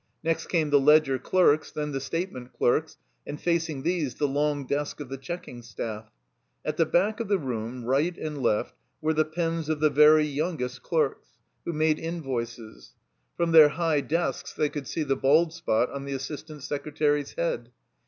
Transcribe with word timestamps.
Next 0.23 0.47
came 0.47 0.71
the 0.71 0.79
ledger 0.79 1.19
clerks, 1.19 1.69
then 1.71 1.91
the 1.91 2.01
statement 2.01 2.53
clerks; 2.53 2.97
and 3.27 3.39
facing 3.39 3.83
these 3.83 4.15
the 4.15 4.27
long 4.27 4.65
desk 4.65 4.99
of 4.99 5.09
the 5.09 5.17
checking 5.17 5.61
staff. 5.61 6.09
At 6.65 6.77
the 6.77 6.87
back 6.87 7.19
of 7.19 7.27
the 7.27 7.37
room, 7.37 7.85
right 7.85 8.17
and 8.17 8.41
left, 8.41 8.73
were 8.99 9.13
the 9.13 9.23
pens 9.25 9.69
of 9.69 9.79
the 9.79 9.91
very 9.91 10.25
yoimgest 10.25 10.81
clerks, 10.81 11.27
who 11.65 11.73
made 11.73 11.99
invoices. 11.99 12.95
Prom 13.37 13.51
their 13.51 13.69
high 13.69 14.01
desks 14.01 14.53
they 14.53 14.69
could 14.69 14.87
see 14.87 15.03
the 15.03 15.15
bald 15.15 15.53
spot 15.53 15.91
on 15.91 16.05
the 16.05 16.13
assistant 16.13 16.63
secretary's 16.63 17.33
head. 17.33 17.69